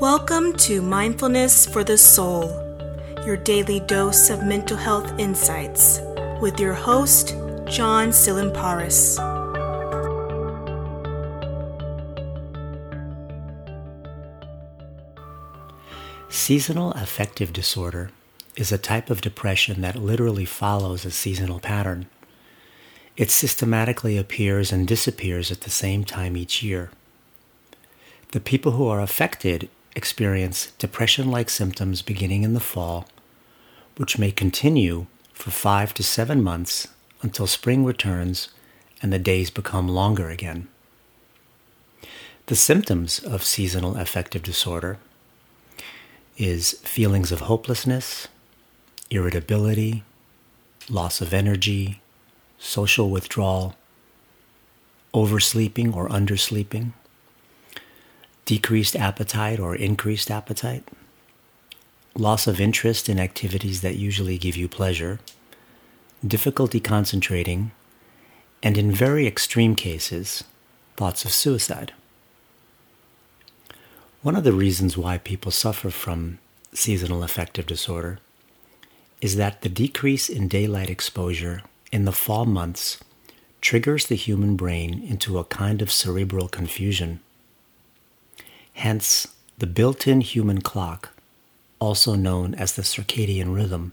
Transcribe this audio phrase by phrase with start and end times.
[0.00, 2.48] Welcome to Mindfulness for the Soul,
[3.24, 6.00] your daily dose of mental health insights,
[6.40, 7.28] with your host,
[7.68, 9.14] John Silimparis.
[16.28, 18.10] Seasonal affective disorder
[18.56, 22.06] is a type of depression that literally follows a seasonal pattern.
[23.16, 26.90] It systematically appears and disappears at the same time each year.
[28.32, 33.06] The people who are affected experience depression like symptoms beginning in the fall,
[33.96, 36.88] which may continue for five to seven months
[37.22, 38.48] until spring returns
[39.02, 40.68] and the days become longer again.
[42.46, 44.98] The symptoms of seasonal affective disorder
[46.36, 48.28] is feelings of hopelessness,
[49.10, 50.02] irritability,
[50.90, 52.00] loss of energy,
[52.58, 53.76] social withdrawal,
[55.14, 56.92] oversleeping or undersleeping,
[58.44, 60.86] decreased appetite or increased appetite,
[62.14, 65.18] loss of interest in activities that usually give you pleasure,
[66.26, 67.72] difficulty concentrating,
[68.62, 70.44] and in very extreme cases,
[70.96, 71.92] thoughts of suicide.
[74.22, 76.38] One of the reasons why people suffer from
[76.72, 78.18] seasonal affective disorder
[79.20, 82.98] is that the decrease in daylight exposure in the fall months
[83.60, 87.20] triggers the human brain into a kind of cerebral confusion
[88.74, 91.10] Hence, the built in human clock,
[91.78, 93.92] also known as the circadian rhythm,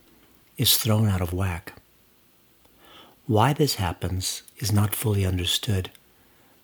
[0.57, 1.73] is thrown out of whack.
[3.25, 5.91] Why this happens is not fully understood,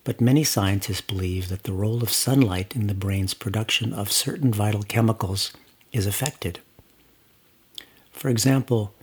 [0.04, 4.52] but many scientists believe that the role of sunlight in the brain's production of certain
[4.52, 5.54] vital chemicals
[5.92, 6.60] is affected.
[8.12, 8.94] For example,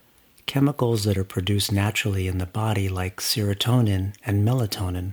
[0.46, 5.12] chemicals that are produced naturally in the body, like serotonin and melatonin,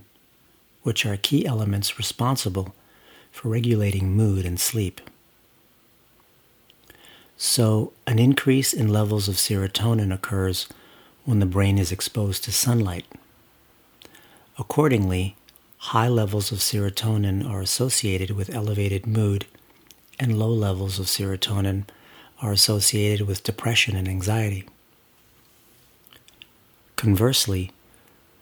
[0.83, 2.73] which are key elements responsible
[3.31, 5.01] for regulating mood and sleep.
[7.37, 10.67] So, an increase in levels of serotonin occurs
[11.25, 13.05] when the brain is exposed to sunlight.
[14.59, 15.35] Accordingly,
[15.77, 19.47] high levels of serotonin are associated with elevated mood,
[20.19, 21.85] and low levels of serotonin
[22.41, 24.67] are associated with depression and anxiety.
[26.95, 27.71] Conversely,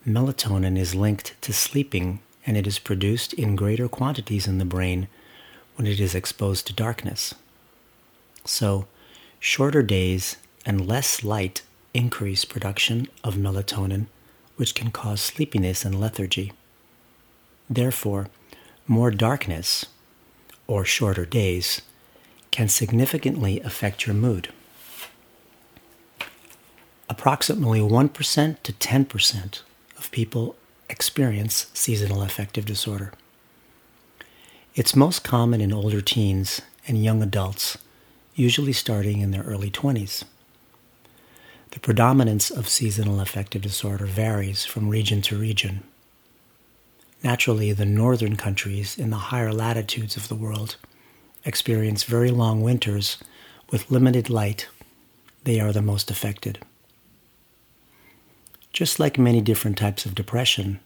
[0.06, 5.08] melatonin is linked to sleeping and it is produced in greater quantities in the brain
[5.76, 7.36] when it is exposed to darkness.
[8.46, 8.88] So,
[9.40, 11.62] shorter days and less light
[11.94, 14.08] increase production of melatonin,
[14.56, 16.52] which can cause sleepiness and lethargy.
[17.70, 18.28] Therefore,
[18.88, 19.86] more darkness,
[20.68, 21.82] or shorter days,
[22.52, 24.50] can significantly affect your mood.
[27.08, 29.62] Approximately 1% to 10%
[29.98, 30.56] of people
[30.90, 33.14] experience seasonal affective disorder.
[34.76, 37.78] It's most common in older teens and young adults,
[38.36, 40.24] usually starting in their early 20s.
[41.72, 45.84] The predominance of seasonal affective disorder varies from region to region.
[47.24, 50.78] Naturally, the northern countries in the higher latitudes of the world
[51.46, 53.18] experience very long winters
[53.70, 54.68] with limited light.
[55.44, 56.60] They are the most affected.
[58.72, 60.80] Just like many different types of depression,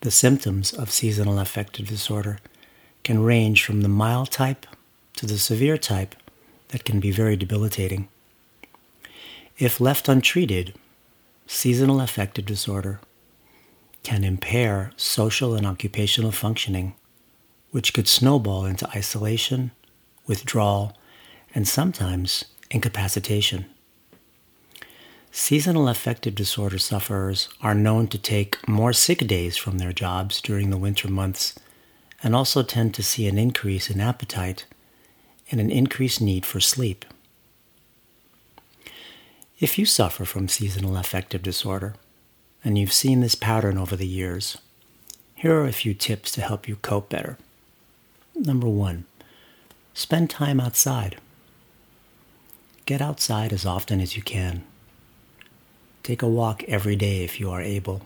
[0.00, 2.38] the symptoms of seasonal affective disorder
[3.04, 4.66] can range from the mild type
[5.16, 6.14] to the severe type
[6.68, 8.08] that can be very debilitating.
[9.58, 10.74] If left untreated,
[11.46, 13.00] seasonal affective disorder
[14.02, 16.94] can impair social and occupational functioning,
[17.70, 19.70] which could snowball into isolation,
[20.26, 20.96] withdrawal,
[21.54, 23.66] and sometimes incapacitation.
[25.32, 30.70] Seasonal affective disorder sufferers are known to take more sick days from their jobs during
[30.70, 31.54] the winter months
[32.22, 34.66] and also tend to see an increase in appetite
[35.50, 37.04] and an increased need for sleep.
[39.60, 41.94] If you suffer from seasonal affective disorder
[42.64, 44.58] and you've seen this pattern over the years,
[45.36, 47.38] here are a few tips to help you cope better.
[48.34, 49.04] Number one,
[49.94, 51.18] spend time outside.
[52.84, 54.64] Get outside as often as you can.
[56.10, 58.02] Take a walk every day if you are able.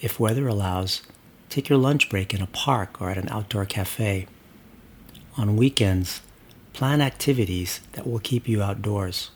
[0.00, 1.02] If weather allows,
[1.48, 4.26] take your lunch break in a park or at an outdoor cafe.
[5.36, 6.20] On weekends,
[6.72, 9.30] plan activities that will keep you outdoors.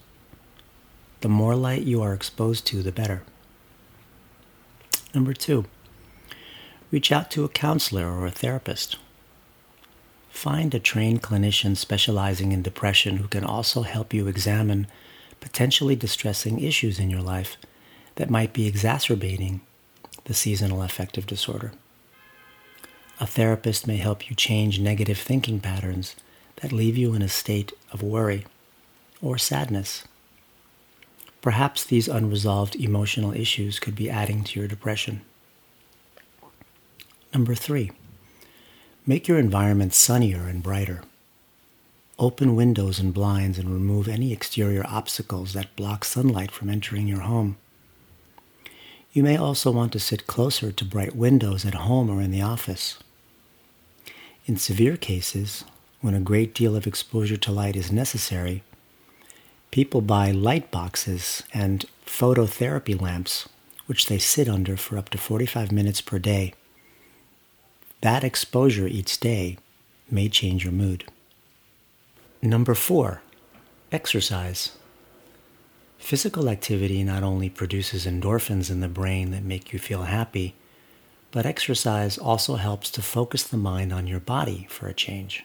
[1.20, 3.22] The more light you are exposed to, the better.
[5.14, 5.66] Number two,
[6.90, 8.96] reach out to a counselor or a therapist.
[10.28, 14.88] Find a trained clinician specializing in depression who can also help you examine
[15.40, 17.56] potentially distressing issues in your life
[18.16, 19.60] that might be exacerbating
[20.24, 21.72] the seasonal affective disorder.
[23.20, 26.14] A therapist may help you change negative thinking patterns
[26.56, 28.44] that leave you in a state of worry
[29.20, 30.04] or sadness.
[31.40, 35.22] Perhaps these unresolved emotional issues could be adding to your depression.
[37.32, 37.92] Number three,
[39.06, 41.02] make your environment sunnier and brighter.
[42.18, 47.20] Open windows and blinds and remove any exterior obstacles that block sunlight from entering your
[47.20, 47.56] home.
[49.12, 52.42] You may also want to sit closer to bright windows at home or in the
[52.42, 52.98] office.
[54.46, 55.64] In severe cases,
[56.00, 58.64] when a great deal of exposure to light is necessary,
[59.70, 63.48] people buy light boxes and phototherapy lamps,
[63.86, 66.52] which they sit under for up to 45 minutes per day.
[68.00, 69.58] That exposure each day
[70.10, 71.04] may change your mood.
[72.40, 73.20] Number four,
[73.90, 74.76] exercise.
[75.98, 80.54] Physical activity not only produces endorphins in the brain that make you feel happy,
[81.32, 85.44] but exercise also helps to focus the mind on your body for a change.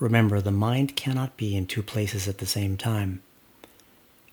[0.00, 3.22] Remember, the mind cannot be in two places at the same time.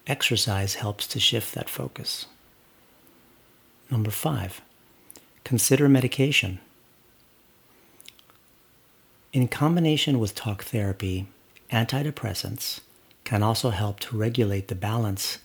[0.07, 2.25] Exercise helps to shift that focus.
[3.91, 4.61] Number five,
[5.43, 6.59] consider medication.
[9.33, 11.27] In combination with talk therapy,
[11.71, 12.79] antidepressants
[13.25, 15.39] can also help to regulate the balance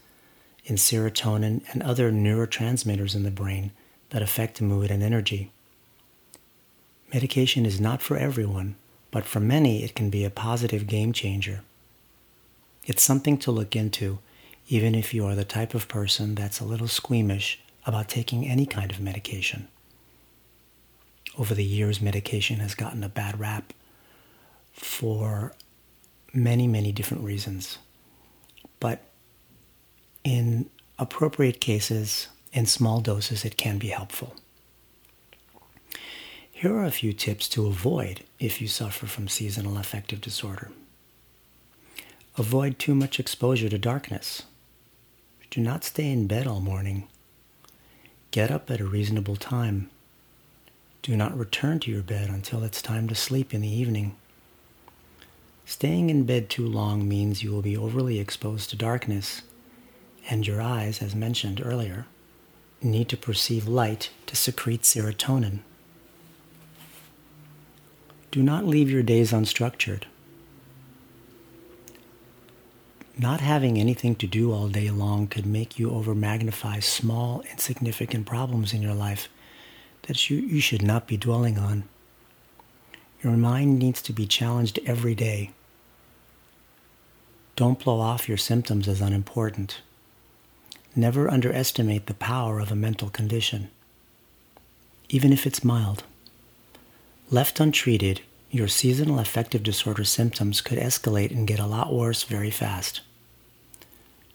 [0.63, 3.71] in serotonin and other neurotransmitters in the brain
[4.11, 5.51] that affect mood and energy.
[7.13, 8.75] Medication is not for everyone,
[9.11, 11.61] but for many it can be a positive game changer.
[12.85, 14.19] It's something to look into,
[14.69, 18.65] even if you are the type of person that's a little squeamish about taking any
[18.65, 19.67] kind of medication.
[21.37, 23.73] Over the years, medication has gotten a bad rap
[24.71, 25.53] for
[26.33, 27.79] many, many different reasons.
[28.79, 29.01] But
[30.23, 30.69] in
[30.99, 34.35] appropriate cases, in small doses, it can be helpful.
[36.51, 40.71] Here are a few tips to avoid if you suffer from seasonal affective disorder.
[42.37, 44.43] Avoid too much exposure to darkness.
[45.49, 47.07] Do not stay in bed all morning.
[48.31, 49.89] Get up at a reasonable time.
[51.03, 54.15] Do not return to your bed until it's time to sleep in the evening.
[55.65, 59.41] Staying in bed too long means you will be overly exposed to darkness,
[60.29, 62.05] and your eyes, as mentioned earlier,
[62.81, 65.59] need to perceive light to secrete serotonin.
[68.31, 70.03] Do not leave your days unstructured.
[73.17, 78.73] Not having anything to do all day long could make you overmagnify small, insignificant problems
[78.73, 79.27] in your life
[80.03, 81.83] that you, you should not be dwelling on.
[83.23, 85.51] Your mind needs to be challenged every day.
[87.55, 89.81] Don't blow off your symptoms as unimportant.
[90.95, 93.69] Never underestimate the power of a mental condition,
[95.09, 96.03] even if it's mild.
[97.31, 98.21] Left untreated,
[98.51, 103.01] your seasonal affective disorder symptoms could escalate and get a lot worse very fast.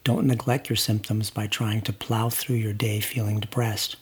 [0.02, 3.96] Don't neglect your symptoms by trying to plow through your day feeling depressed.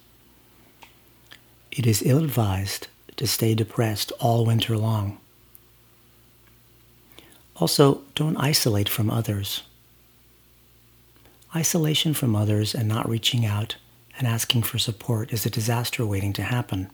[1.76, 5.19] It is ill advised to stay depressed all winter long.
[7.56, 9.62] Also, don't isolate from others.
[11.55, 13.76] Isolation from others and not reaching out
[14.19, 16.88] and asking for support is a disaster waiting to happen.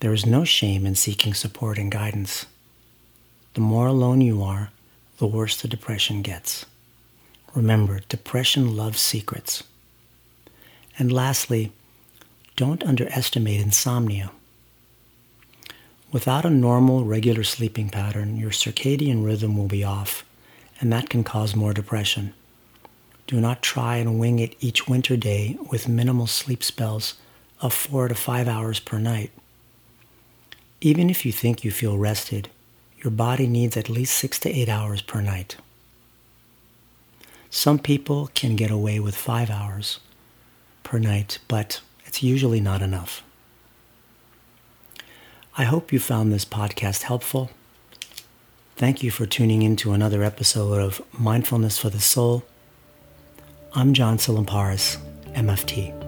[0.00, 2.44] There is no shame in seeking support and guidance.
[3.54, 4.70] The more alone you are,
[5.16, 6.66] the worse the depression gets.
[7.54, 9.64] Remember, depression loves secrets.
[10.98, 11.72] And lastly,
[12.56, 14.30] don't underestimate insomnia.
[16.12, 20.24] Without a normal, regular sleeping pattern, your circadian rhythm will be off,
[20.80, 22.34] and that can cause more depression.
[23.26, 27.14] Do not try and wing it each winter day with minimal sleep spells
[27.62, 29.30] of four to five hours per night.
[30.82, 32.50] Even if you think you feel rested,
[33.02, 35.56] your body needs at least six to eight hours per night.
[37.48, 40.00] Some people can get away with five hours
[40.82, 41.80] per night, but
[42.12, 43.22] it's usually not enough.
[45.56, 47.50] I hope you found this podcast helpful.
[48.76, 52.44] Thank you for tuning in to another episode of Mindfulness for the Soul.
[53.74, 54.98] I'm John Silimparis,
[55.32, 56.01] MFT.